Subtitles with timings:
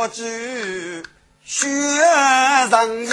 [0.00, 1.02] 小举
[1.44, 3.12] 雪人影，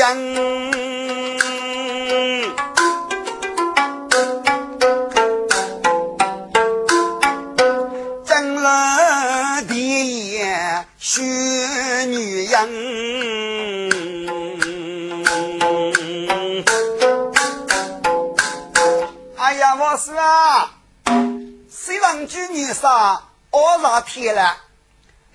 [8.25, 10.39] 正了第一
[10.97, 11.21] 雪
[12.05, 12.55] 女人。
[19.35, 20.71] 哎呀，我说啊，
[21.69, 24.55] 西王举女杀，二十天了。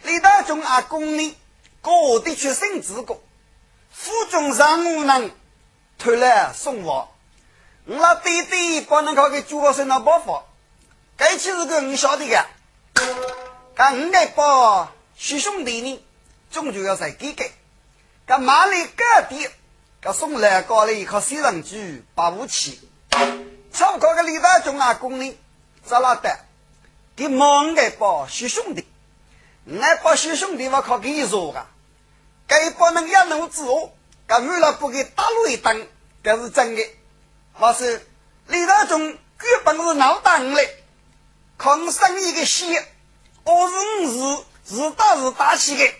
[0.05, 1.37] 李大忠阿公呢，
[1.83, 3.21] 各地去生子过，
[3.91, 5.33] 府中上无能，
[5.99, 7.13] 推来送我。
[7.85, 10.43] 我那弟弟不能靠给朱高生那包袱，
[11.17, 12.47] 该起是个我晓得的。
[13.75, 16.05] 干五个包许兄弟呢，
[16.53, 17.51] 终究要在给给。
[18.27, 19.49] 干马里各地，
[20.01, 22.89] 干送来搞了一颗西人局八五七，
[23.73, 25.37] 超过个李大忠阿公呢，
[25.85, 26.39] 咋拉的？
[27.17, 28.87] 给五个包许兄弟。
[29.67, 31.67] 俺把兄兄弟我靠给你说个，
[32.53, 35.89] 该不能一怒之后，干为了不给打路一顿，
[36.23, 36.83] 这是真的。
[37.59, 37.99] 我说
[38.47, 39.01] 李大忠
[39.39, 40.85] 根本是闹大嘞，
[41.57, 42.87] 抗生一个血，
[43.45, 45.95] 我是是是打是打起的，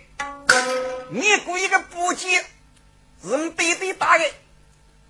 [1.09, 2.45] 你雇一个补给，
[3.23, 4.25] 人对对打的。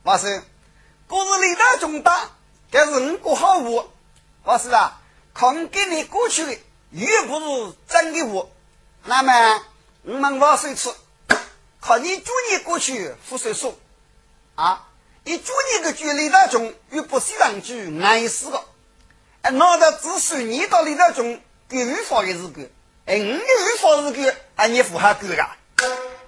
[0.05, 0.31] 我说，
[1.09, 2.31] 可是李大忠打，
[2.71, 3.91] 这是你过好物。
[4.45, 5.01] 我说啊，
[5.35, 6.57] 抗给你过去的。
[6.93, 8.49] 又不是真的我，
[9.07, 9.65] 那么
[10.05, 10.91] 我们挖水吃，
[11.85, 13.75] 靠你祝你过去付水说
[14.55, 14.87] 啊，
[15.25, 18.63] 你祝你个距离当中又不是让句挨死的，
[19.43, 22.71] 哎，那的只属你到里当中给预防的日子，
[23.05, 25.49] 哎，你预防日子啊，你符合够的，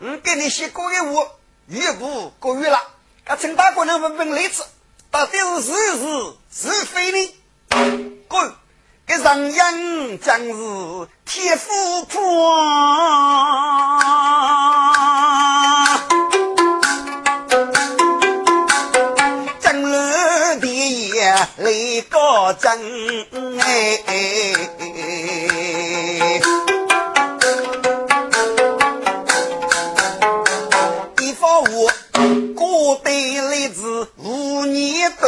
[0.01, 1.39] 我给你写过的我
[1.69, 2.81] 又不过月了，
[3.25, 4.65] 他陈大官人问问例子，
[5.13, 7.33] 到底是是是是非呢？
[8.27, 8.53] 滚！
[9.07, 12.21] 这人影将是铁夫婆，
[21.70, 22.70] 一来高真
[23.58, 24.01] 哎，
[31.20, 31.91] 一方我
[32.55, 33.13] 过对
[33.48, 35.27] 例子无年头。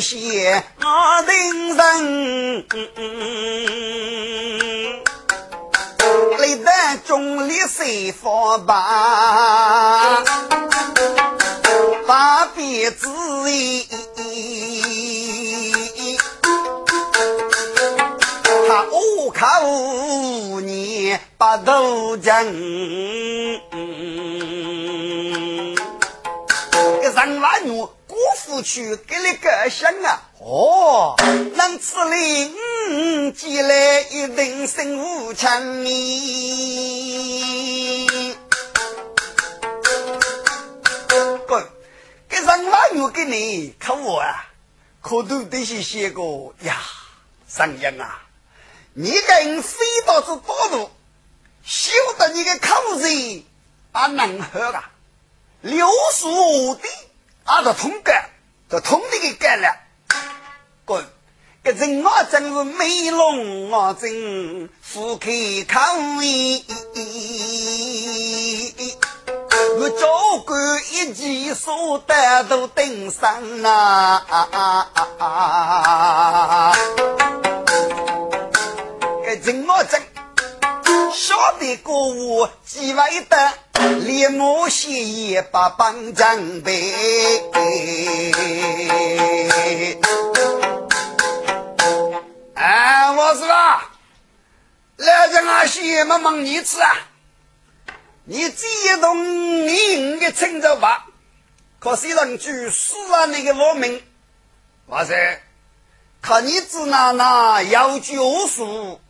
[0.00, 2.64] 些阿定人，
[6.38, 9.09] 历代中立谁方吧？
[22.40, 22.52] 头将，
[27.02, 27.90] 个人来怒。
[28.42, 30.22] 夫去给你个想啊！
[30.40, 31.14] 哦，
[31.54, 32.52] 能吃哩，
[32.88, 36.36] 嗯，寄来一定身无强你。
[41.46, 41.60] 不，
[42.28, 44.46] 给上哪有给你看我啊？
[45.00, 46.76] 可都得些写过呀，
[47.46, 48.22] 上人啊！
[48.94, 50.90] 你跟飞到这道路，
[51.64, 53.42] 晓得你个口子
[53.92, 54.90] 啊能喝啊，
[55.60, 56.88] 六叔的。
[57.44, 58.30] 俺都通干，
[58.68, 59.76] 这通的给干了。
[60.84, 61.04] 滚！
[61.64, 65.30] 这人啊，真是美容啊，真富开
[65.68, 65.80] 口
[66.22, 66.64] 意。
[69.78, 70.06] 我教
[70.44, 74.24] 官一记手带都登上啊！
[79.24, 80.02] 这人啊，真
[81.12, 83.54] 晓得过我几万单。
[84.00, 86.92] 立马写一把帮将背，
[92.54, 93.46] 哎，我说，
[94.96, 96.90] 来这俺写么忙你吃啊？
[98.24, 101.06] 你这一栋你的称着吧，
[101.78, 104.02] 可是人句死啊那个老命，
[104.88, 105.40] 哇塞，
[106.20, 109.00] 看你只拿那要救赎，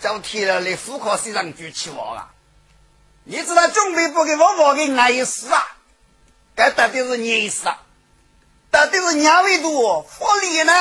[0.00, 2.32] 就提了来副科是人句期望啊。
[3.24, 5.76] 你知道准备不给我我给挨死啊？
[6.54, 7.82] 该到底是你死啊？
[8.70, 10.72] 到底是两位多福利呢？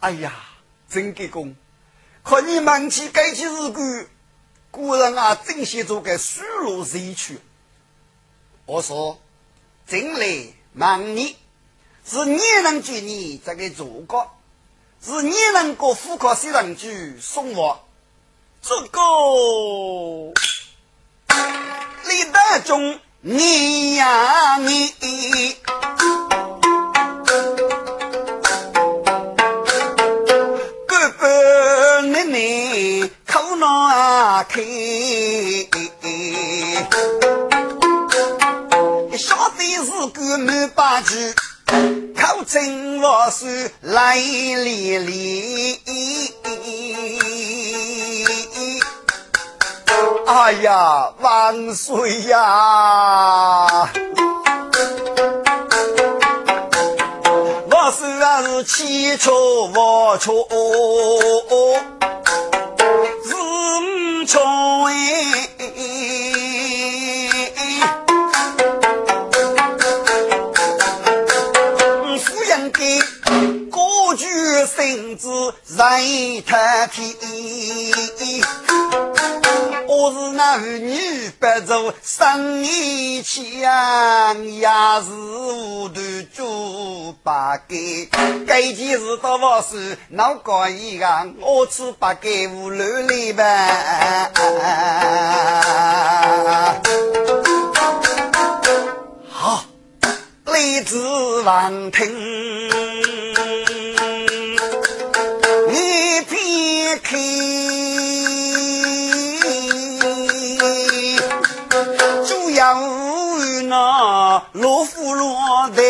[0.00, 0.32] 哎呀，
[0.88, 1.56] 真给功！
[2.22, 4.10] 可你忙起该起日子，
[4.70, 7.38] 古人啊，真写做个输入谁去？
[8.66, 9.18] 我说，
[9.86, 11.36] 真来忙你，
[12.04, 14.36] 是你能给你这个做过，
[15.06, 17.84] 是你能够复刻西人去送我。
[18.62, 19.00] 这个。
[22.08, 24.94] 李德忠，你呀你，
[32.26, 34.62] 你口难开，
[39.16, 41.34] 晓得是个满八句，
[42.16, 45.80] 口称我是来历历。
[50.26, 53.88] 哎呀，万岁呀！
[57.70, 59.32] 我虽然是七出
[59.74, 60.32] 我出
[63.24, 64.38] 是五出
[64.84, 65.48] 哎，
[74.94, 75.28] 身子
[75.76, 77.16] 人太天。
[79.88, 84.68] 我是那儿女不做生意强，也
[85.04, 86.00] 是无头
[86.32, 88.08] 猪八戒。
[88.46, 93.42] 这件事到我是闹搞一样，我吃八戒无乱里吧。
[99.28, 99.64] 好，
[100.44, 102.06] 来自王庭，
[106.98, 107.16] 片开。
[113.66, 115.82] 那罗浮罗的，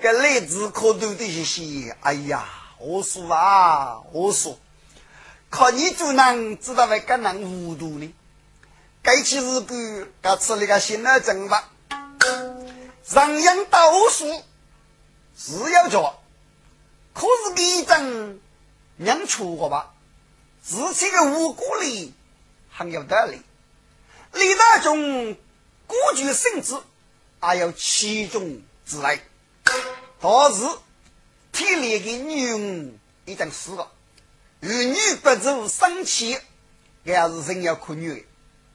[0.00, 1.96] 这例子可多的一些。
[2.00, 2.44] 哎呀，
[2.78, 4.56] 我说啊，我说，
[5.50, 8.14] 可你就能知道为个人糊涂呢？
[9.02, 11.68] 该起日个，该吃那个新的正吧。
[13.10, 14.42] 人养读书
[15.38, 16.20] 是要做，
[17.14, 18.40] 可是给整
[18.96, 19.94] 娘错过吧？
[20.60, 22.12] 自己的无辜里。
[22.70, 23.40] 很有道理，
[24.32, 25.36] 李大中
[25.86, 26.76] 孤举圣旨，
[27.40, 29.20] 还有其中之类。
[30.20, 30.64] 当时
[31.50, 33.90] 天里的女人已经死了，
[34.60, 36.38] 儿女不足生气，
[37.04, 38.26] 也是人要可女的，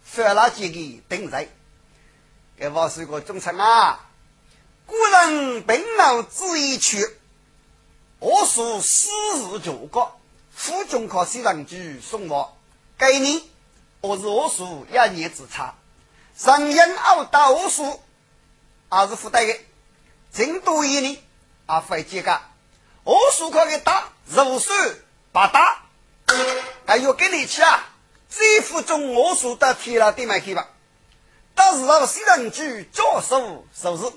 [0.04, 1.50] 犯了几个等罪。
[2.57, 4.10] 给我是个忠臣啊！
[4.85, 7.07] 古人病老之一去，
[8.19, 10.12] 我属私日九个，
[10.53, 12.57] 府中考西上去送我，
[12.97, 13.50] 给你。
[14.01, 15.75] 我是我属一年之差，
[16.35, 18.01] 上阴熬到我属，
[18.89, 19.57] 还是负担的，
[20.31, 21.18] 净多一年
[21.65, 22.41] 啊，费几个？
[23.06, 24.74] 我属可以打，如数
[25.31, 25.83] 八打，
[26.86, 27.89] 还要给你去啊！
[28.29, 30.68] 这副中我属的贴了点买去吧。
[31.56, 34.12] 到时候新人局教授收拾，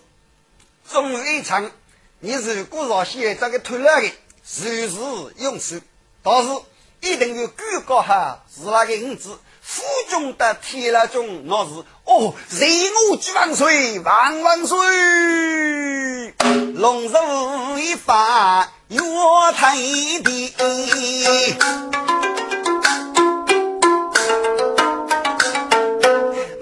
[0.92, 1.70] 终有一场，
[2.20, 4.10] 你如果说现这个退了的，
[4.42, 4.96] 随时
[5.38, 5.76] 用手，
[6.22, 6.48] 到时
[7.00, 9.38] 一定有广告哈，是那个五字。
[9.68, 11.70] 府中的铁了中，那是
[12.04, 12.70] 哦，人
[13.10, 14.78] 我举万岁，万万岁！
[16.76, 19.00] 龙寿一发，岳
[19.56, 20.54] 太帝，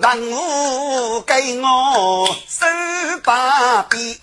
[0.05, 2.67] 万物给我手
[3.25, 4.15] 把柄。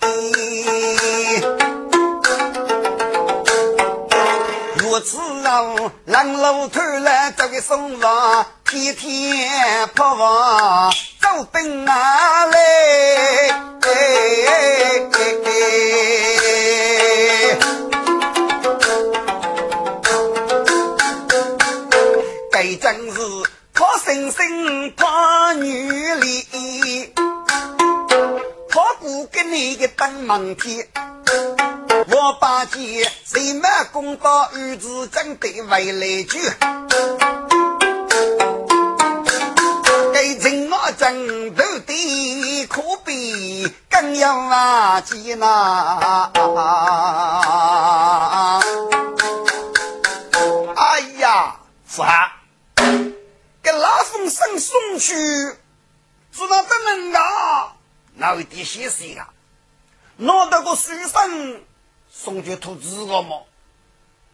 [4.76, 8.46] 如此啊，让老头来这个送房。
[8.64, 12.58] 天天跑往走奔哪来？
[22.52, 23.20] 该真是
[23.74, 25.71] 靠生生怕女
[29.52, 30.88] 你个当门天。
[32.08, 36.40] 我把剑谁满公道，儿子真得回来救。
[40.40, 45.50] 人我争斗的可比更要啊艰难。
[50.74, 51.56] 哎呀，
[51.86, 52.40] 是啊，
[53.62, 55.14] 给拉风声送去，
[56.32, 57.74] 知道怎能啊？
[58.14, 59.28] 那有点些事啊？
[60.22, 61.64] 拿到个书生
[62.08, 63.44] 送去投资个么？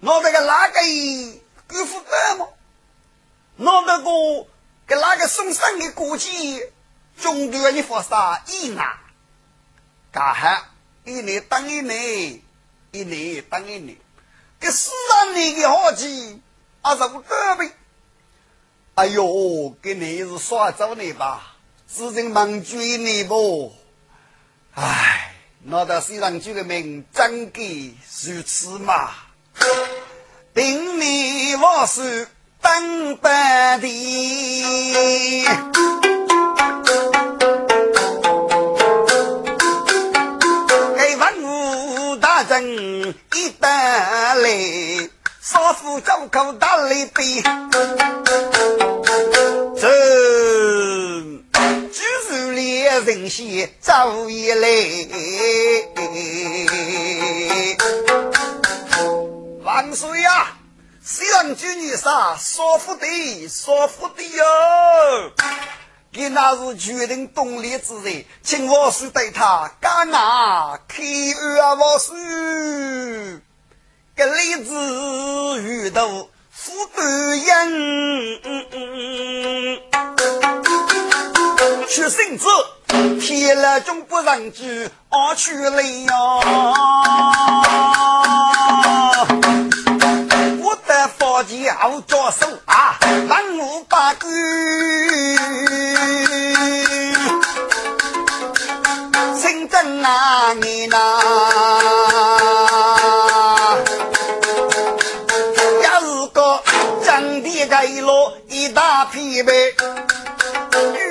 [0.01, 0.81] 拿到个哪个
[1.67, 2.53] 给付单么？
[3.57, 4.47] 拿到个？
[4.87, 6.63] 给哪个送上的国旗，
[7.19, 9.01] 中途你发啥意啊？
[10.13, 10.69] 干哈？
[11.05, 12.43] 一年当一年，
[12.93, 13.97] 一年当一年，
[14.61, 16.43] 给四十年的好气，
[16.83, 17.73] 啊，是不得呗？
[18.95, 21.57] 哎呦，给你是耍走你吧？
[21.87, 23.75] 事情忙追你不？
[24.75, 25.28] 唉，
[25.65, 29.11] 拿到西上局的名，真给如此嘛？
[30.55, 32.29] 顶你我是。
[32.61, 33.87] 当白的，
[40.97, 45.09] 给文武大臣人一得来，
[45.41, 47.43] 少妇走口打雷杯，
[49.81, 49.89] 这
[53.05, 54.69] 人先走一来。
[59.63, 60.55] 万岁呀！
[61.05, 64.45] 西洋军女杀少妇的，少妇的哟！
[66.11, 70.81] 你那是决定动力之人，请王叔对他干啊！
[70.89, 72.13] 开恩啊，王叔，
[74.17, 76.09] 个例子遇到
[76.51, 77.41] 富端人，
[81.89, 82.45] 去圣旨，
[83.21, 86.15] 天了终不让举，我去了呀！
[90.63, 94.33] 我的佛教着手啊，万无八关。
[99.71, 100.97] 真啊你呐，
[105.85, 106.61] 要是个
[107.05, 109.53] 真的盖了一大匹呗，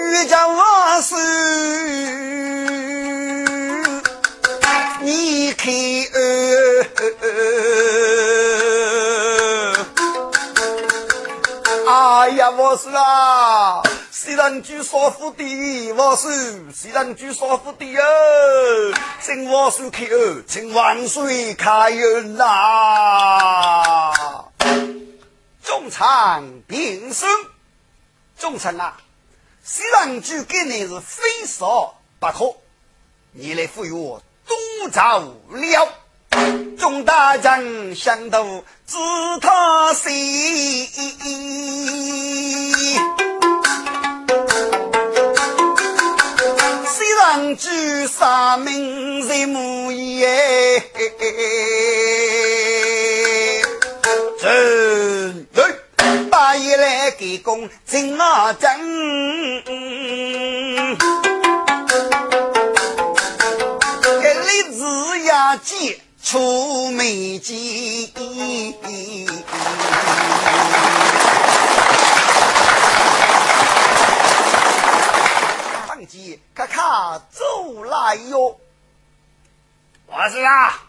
[0.08, 1.16] 遇着我是
[5.02, 5.70] 你看，
[11.86, 13.84] 哎呀，我是啊。
[14.10, 16.30] 西人居少府的王叔，
[16.74, 18.02] 西人居少府的哟，
[19.22, 22.46] 请王叔开恩，请万岁开恩呐！
[25.64, 27.28] 众臣平身，
[28.38, 28.98] 众臣啊，
[29.70, 31.66] 西凉军肯你是非杀
[32.22, 32.56] 不可，
[33.34, 34.22] 你来赴约东
[34.94, 35.94] 朝了，
[36.80, 38.96] 众大将相度知
[39.42, 40.10] 他谁？
[46.86, 50.82] 西凉军杀命谁木耶？
[54.40, 54.48] 走！
[56.58, 59.64] 对，八爷来给公真啊真，
[64.22, 68.12] 给李子呀记出美计。
[76.56, 78.58] 咔咔走来哟！
[80.08, 80.82] 我是啊，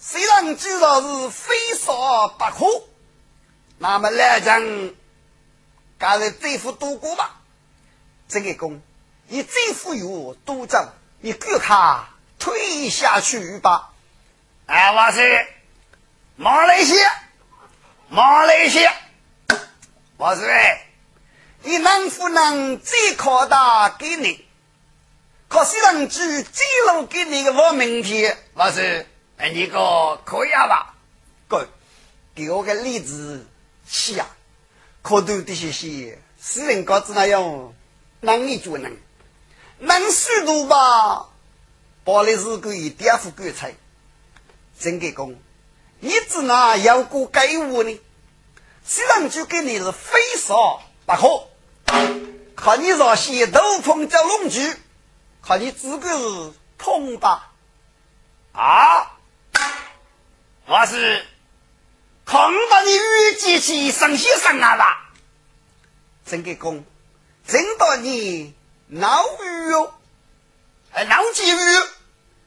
[0.00, 1.92] 虽然知道是非杀
[2.36, 2.66] 不可，
[3.82, 4.94] 那么来人，
[5.98, 7.40] 干脆对付多过吧。
[8.28, 8.82] 这个功，
[9.26, 12.06] 你最富有多走，你给他
[12.38, 13.90] 退下去吧。
[14.66, 15.46] 哎，我是
[16.36, 17.22] 马来西亚，
[18.10, 18.94] 马来西亚，
[20.18, 20.46] 我是。
[21.62, 24.44] 你能不能再考大给你？
[25.48, 29.06] 可是人举记录给你个我明天，老师，
[29.38, 30.94] 哎，你个可以吧？
[31.48, 31.66] 哥，
[32.34, 33.46] 给我个例子
[33.90, 34.30] 写啊！
[35.02, 37.74] 可多的些些，私人稿子那样，
[38.20, 38.96] 能力就能，
[39.80, 41.26] 能速度吧？
[42.04, 43.74] 包的是个第二副国才，
[44.78, 45.34] 真给工，
[45.98, 48.00] 你只拿要过给我呢？
[48.84, 51.48] 虽然就给你是非少不可。
[52.54, 54.76] 看你若些斗篷叫龙驹，
[55.42, 57.50] 看你资格是碰吧？
[58.52, 59.18] 啊！
[60.66, 61.26] 我是
[62.30, 65.10] 看到你遇见起生些生啊吧？
[66.24, 66.84] 真给公，
[67.44, 68.54] 真到你
[68.86, 69.94] 闹鱼哦！
[70.92, 71.56] 哎，闹几鱼？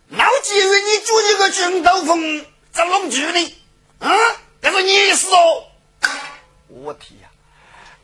[0.07, 0.81] 闹几鱼？
[0.85, 3.55] 你做一个军斗篷叫龙驹呢？
[3.99, 4.09] 啊，
[4.61, 5.65] 这是你意思哦？
[6.69, 7.27] 我天呀！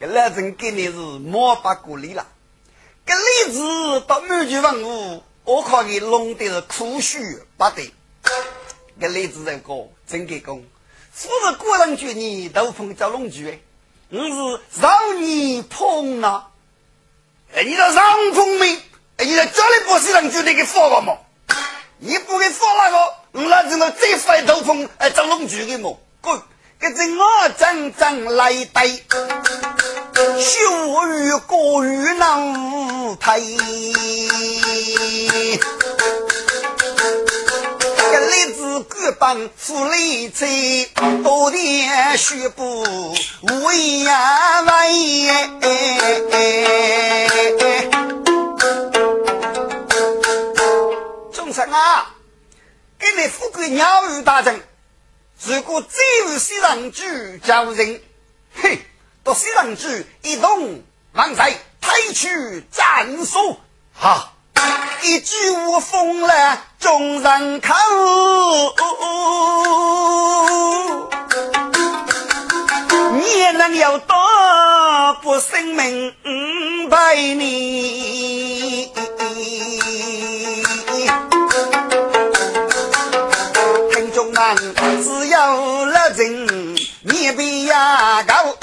[0.01, 2.27] 这老人给你是莫把鼓励了，
[3.05, 7.19] 这例子到满句文物，我看你弄的是苦虚
[7.55, 7.89] 不得。
[8.99, 10.67] 这例子这个真给公，
[11.13, 13.61] 不是个人觉你都碰叫龙句，
[14.09, 16.47] 我是让你碰啊！
[17.53, 18.75] 哎，你这让碰没？
[19.17, 21.17] 哎，你在家里不是人就那个发了吗？
[21.97, 22.97] 你不给发那个，
[23.33, 25.99] 我那只能再发一头碰哎叫龙句的么？
[26.21, 26.41] 滚！
[26.79, 29.03] 这是我真正来对，
[30.39, 33.57] 羞于过于能推。
[38.29, 40.45] 这例子各帮富丽才，
[41.23, 44.05] 多点学不无言
[44.67, 45.25] 为。
[51.33, 52.13] 众生啊，
[52.99, 54.61] 给你富贵鸟语大阵。
[55.45, 55.87] 如果再
[56.27, 57.99] 有西人举叫人，
[58.53, 58.85] 嘿，
[59.23, 60.83] 到西人举一动，
[61.13, 63.57] 万岁，抬去斩首。
[63.95, 64.33] 哈，
[65.03, 67.73] 一句话封了众人口。
[73.13, 74.15] 你能有多
[75.21, 76.13] 不生命
[76.89, 78.91] 陪你？
[83.91, 84.57] 听众们，
[85.03, 88.58] 只有了人，你别呀高。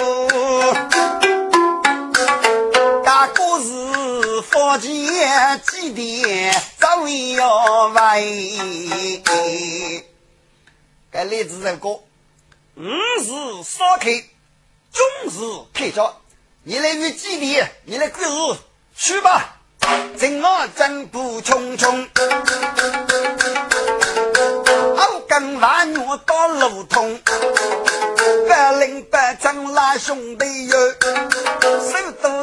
[4.79, 9.23] 是福建基地，早要为。
[11.11, 12.03] 该例子这个，五
[13.21, 13.31] 是
[13.65, 14.23] 烧开。
[14.93, 15.39] 终是
[15.73, 16.21] 开交，
[16.63, 18.29] 你来与基地，你来过日
[18.97, 19.57] 去吧。
[20.19, 22.09] 正我正步匆匆，
[24.97, 27.21] 好跟万月到路通，
[28.49, 30.77] 百灵百将拉兄弟哟，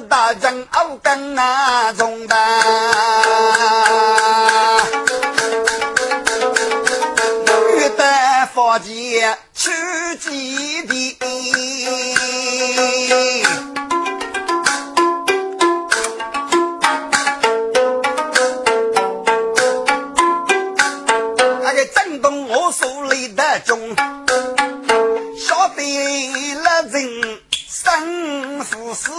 [0.01, 2.35] 大将好跟那中的，
[7.77, 8.03] 欲得
[8.53, 9.71] 佛前去
[10.19, 11.17] 基地。
[21.61, 23.95] 那个震动我手里的钟，
[25.37, 25.81] 晓得
[26.55, 29.11] 了人生福死，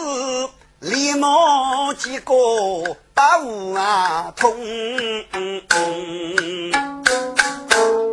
[0.84, 2.34] 立马几个
[3.14, 4.54] 把无啊通。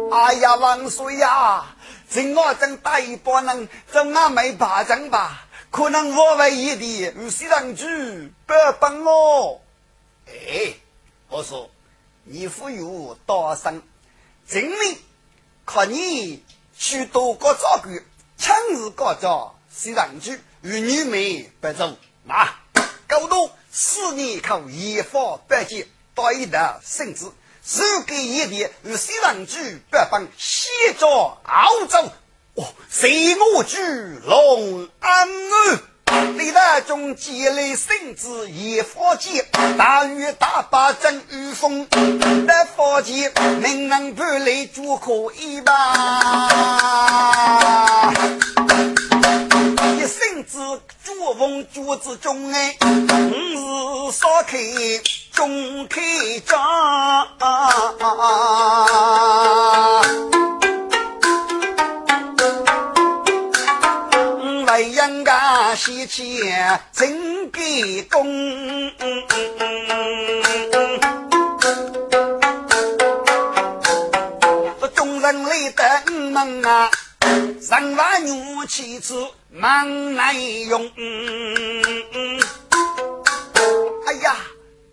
[0.09, 1.65] 哎呀，万岁呀！
[2.09, 5.45] 正我正打一帮人，这俺没怕仗吧？
[5.69, 9.61] 可能我为一的有西上去不帮我。
[10.27, 10.73] 哎，
[11.27, 11.69] 我说
[12.23, 13.81] 你富有多生，
[14.47, 14.97] 证明
[15.65, 16.41] 看你
[16.77, 17.89] 去多个照顾，
[18.37, 22.49] 亲自告状西上去与女美不走，那
[23.11, 27.25] 够多四年靠一方百计到一道甚至。
[27.63, 31.07] 手给一点，与西凉举北方西着
[31.43, 32.11] 澳洲，
[32.55, 33.77] 哦，随我举
[34.25, 39.45] 龙安安，历代中积累圣旨也佛界，
[39.77, 41.87] 大雨大把真雨风，
[42.47, 46.49] 在佛界能能不来就可一吧？
[50.41, 50.59] 一生之
[51.03, 54.57] 绝风绝之中哎，五是烧开。
[55.31, 56.01] 中开
[56.45, 56.57] 张，
[64.65, 68.25] 为人家喜钱真给公。
[74.79, 76.89] 这众人来得门啊，
[77.61, 80.91] 三万女妻子忙来用。
[84.07, 84.35] 哎呀！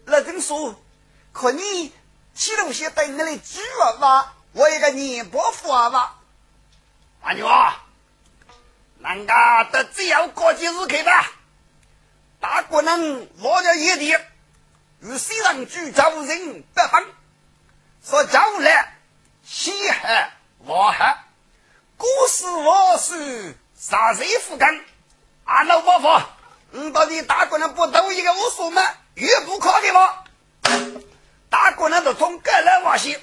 [0.06, 0.74] 老丁说
[1.32, 1.92] ：“可你
[2.34, 6.14] 起东西等你来煮娃娃，我一个年伯父娃娃。
[7.20, 7.84] 阿牛啊，
[9.00, 11.30] 人家都只要过节日去吧。
[12.40, 14.16] 大国人我叫爷弟，
[15.00, 17.06] 与西上举招人不分，
[18.02, 18.98] 说招来
[19.44, 21.24] 西海我海，
[23.78, 24.80] 啥谁不干？
[25.44, 26.26] 俺老伯父，
[26.72, 28.82] 你到底打国人不都一个无数吗？”
[29.14, 30.24] 越不可的吗？
[31.48, 33.16] 大官人都从各来往西，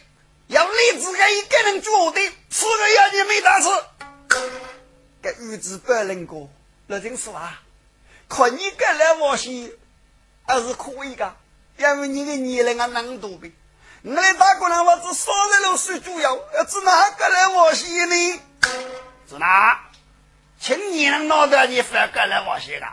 [0.48, 3.70] 要立自个一个人做的，四个月你没大事。
[5.22, 6.50] 这日子不能过，
[6.88, 7.62] 那真是啊！
[8.30, 9.78] 看你各来往西
[10.48, 11.36] 还是可以的，
[11.78, 13.52] 因为你的年龄啊能多呗。
[14.04, 18.42] 我的大官人我只少了六岁左右，要只哪个来往西呢？
[19.30, 19.82] 是哪？
[20.66, 22.88] 请你能闹得你反各来往西的，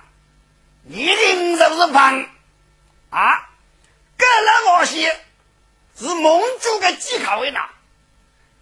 [0.83, 2.29] 你的是不是胖？
[3.09, 3.49] 啊，
[4.19, 5.11] 格拉王西
[5.99, 7.61] 是蒙住个几卡位呢？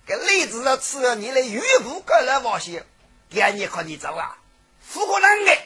[0.06, 2.84] 这例子的吃了你来预卜格拉王西，
[3.28, 4.38] 给你看你走啊？
[4.92, 5.58] 不可能的，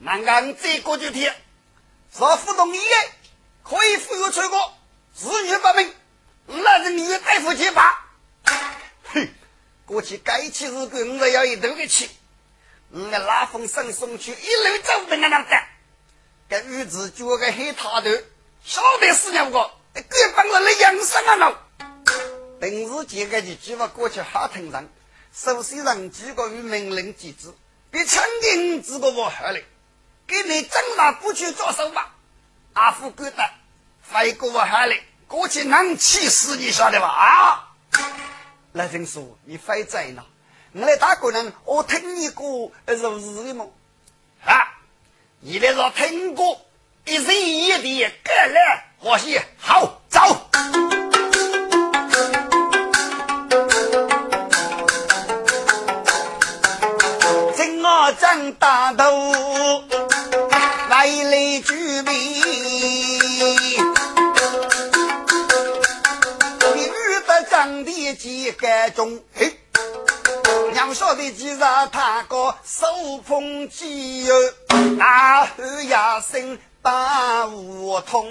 [0.00, 1.34] 南港再过几天，
[2.14, 2.80] 说互动一
[3.62, 4.74] 可以富有出国，
[5.14, 5.94] 子女不明，
[6.62, 8.10] 那人女大夫去吧。
[9.04, 9.26] 哼，
[9.86, 12.10] 过去该去日本，我要一头个去，
[12.94, 15.62] 我拉风声送去，一路走的那样的。
[16.50, 18.10] 这玉子脚个黑塔头，
[18.62, 21.34] 晓得是两个，根本是来养生啊！
[21.36, 21.56] 喽，
[22.60, 24.86] 平时几个就计划过去哈腾上，
[25.32, 27.54] 首先让几个与命令机制，
[27.90, 29.64] 别强硬几个我好嘞，
[30.26, 32.14] 给你正大不去着手吧。
[32.74, 33.42] 阿福觉得，
[34.02, 37.08] 飞过我好嘞，过去能气死你晓得吧？
[37.08, 37.72] 啊！
[38.72, 40.22] 那人说你飞在哪？
[40.74, 43.66] 我来打工人，我听你过如是的吗？
[44.42, 44.56] 啊！
[45.40, 46.62] 你来说听过
[47.04, 50.48] 一人一地，各来我是好走。
[57.54, 59.84] 正我张大头，
[60.88, 62.12] 来来举杯，
[66.74, 69.22] 你遇得长的几个钟？
[69.34, 69.58] 嘿。
[70.72, 72.86] 娘晓得，其实他个手
[73.18, 74.34] 捧机油，
[74.98, 75.88] 大吼一
[76.32, 78.26] 声把无通。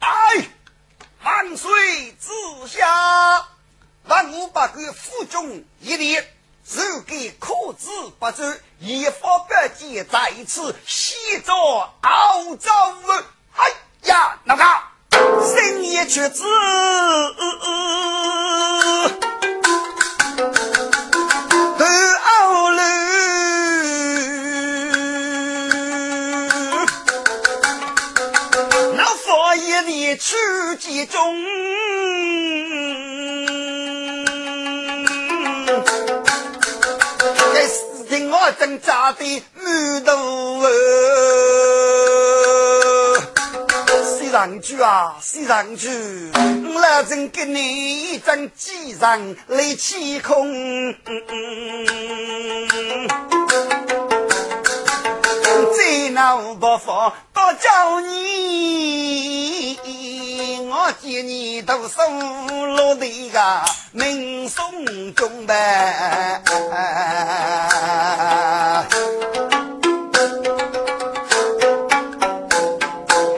[0.00, 0.48] 哎，
[1.22, 1.70] 万岁
[2.20, 2.28] 之
[2.66, 3.46] 下，
[4.08, 6.28] 万五百个府中一列，
[6.72, 8.42] 如给可知不周，
[8.80, 11.14] 一发百计在此，西
[11.46, 11.54] 着
[12.00, 12.70] 澳洲。
[13.54, 13.70] 哎
[14.02, 14.64] 呀，那个
[15.54, 16.42] 深夜却知。
[39.12, 40.68] 的满头哦。
[44.04, 45.88] 西上去啊，西上去，
[46.74, 50.94] 我来真给你一张机上来起空。
[55.76, 58.06] 再闹不发，多叫你，
[60.92, 66.42] 见你都送落的个名送中呗。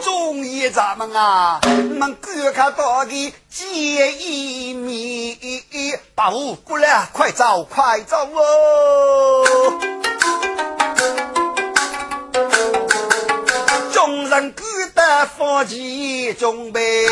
[0.02, 1.60] 终于咱们啊，
[1.98, 5.38] 们观看到的见一面，
[6.14, 9.44] 把我过来，快走，快走哦！
[13.92, 14.52] 众人
[15.00, 17.06] 得放弃准备，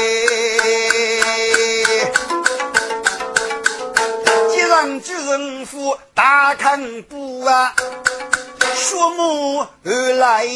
[4.50, 5.38] 接上就是
[5.74, 7.74] 五大坑布啊，
[8.74, 10.46] 树木而来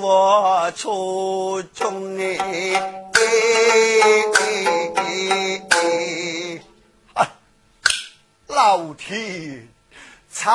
[0.00, 2.80] 我初中哎，
[8.46, 9.68] 老天！
[10.38, 10.52] 苍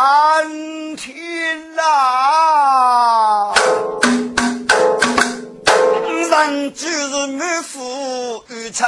[0.95, 1.81] 天呐，
[6.29, 7.79] 人就是满腹
[8.47, 8.85] 忧愁。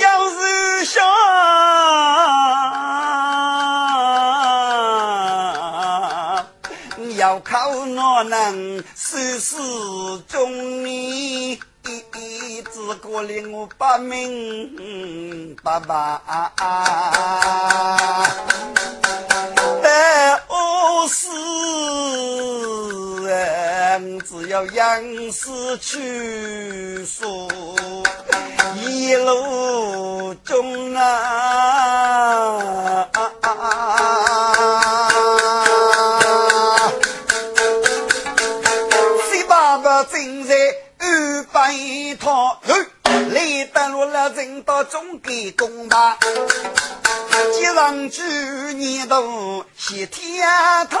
[0.00, 1.04] 要是想
[7.18, 9.56] 要靠哪能收拾
[10.26, 10.35] 中年？
[13.16, 16.20] 只过令我把命爸爸，
[19.82, 21.26] 但我是
[24.20, 25.02] 只要杨
[25.32, 27.48] 氏去说，
[28.84, 30.15] 一路
[45.52, 46.18] 中给公吧，
[47.54, 48.22] 接上去
[48.74, 50.48] 年度西天
[50.88, 50.98] 堂，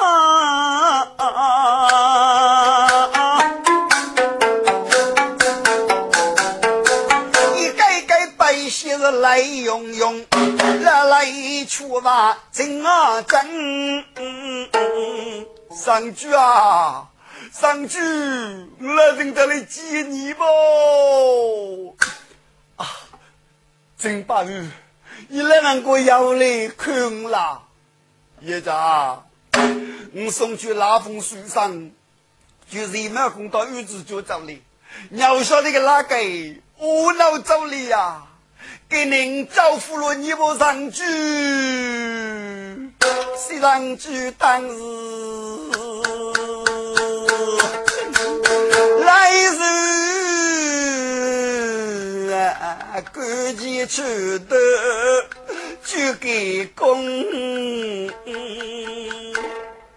[7.56, 10.24] 一盖盖百姓是来涌涌，
[10.82, 11.24] 来来
[11.66, 14.04] 去吧，真啊真，
[15.74, 17.08] 上去啊！
[17.52, 20.44] 上去，我正在来接你吧。
[22.76, 22.86] 啊，
[24.06, 24.70] 真把你，
[25.26, 27.62] 你来让我要来看啦。
[28.40, 29.20] 叶家，
[30.14, 31.90] 我送去拉风树上，
[32.70, 34.52] 就是一马公到院子就走了。
[35.10, 36.16] 要晓得个哪个，
[36.78, 38.22] 我老走了呀，
[38.88, 41.02] 给您招呼了你不上去，
[43.36, 45.85] 谁上去当时。
[53.16, 54.02] 赶紧出
[54.40, 54.54] 头
[55.82, 57.02] 就给公，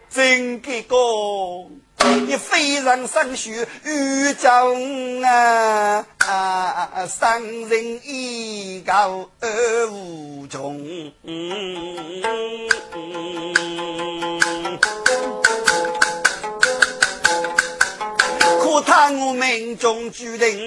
[0.10, 1.69] 真给公，
[2.27, 6.05] 你非常生须遇中啊，
[7.10, 11.12] 伤人一告而无从。
[18.86, 20.58] 他我命中注定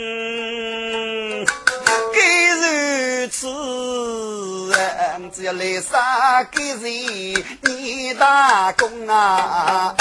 [3.43, 4.73] 该如此。
[4.73, 6.83] 人只要来杀给人，
[7.63, 9.95] 你打工啊！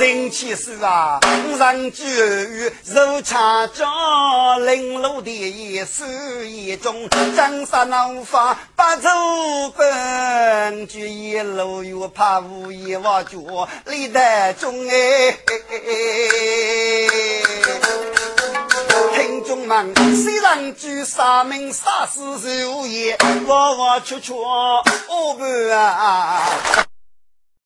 [0.00, 1.20] 人气数啊，
[1.58, 2.04] 人居
[2.84, 3.84] 如茶家，
[4.58, 9.08] 零落的也是一种，江山难发不走
[9.76, 15.36] 奔，就一路又怕无一瓦脚，历代中哎。
[19.18, 26.87] 听众们，虽然举三名杀死受也，我我出出，我不啊。